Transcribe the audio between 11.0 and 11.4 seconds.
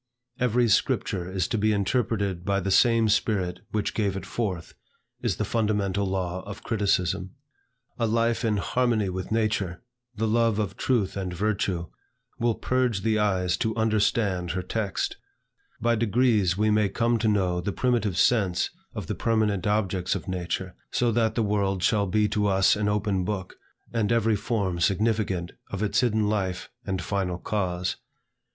and of